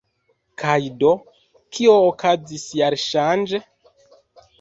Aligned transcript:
Kaj 0.59 0.77
do, 1.03 1.09
kio 1.77 1.97
okazis 2.05 2.65
jarŝanĝe? 2.79 3.61